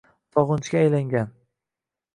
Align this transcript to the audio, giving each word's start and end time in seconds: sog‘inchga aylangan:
sog‘inchga 0.37 0.81
aylangan: 0.81 1.31